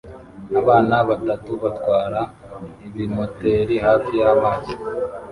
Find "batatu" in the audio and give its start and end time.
1.09-1.51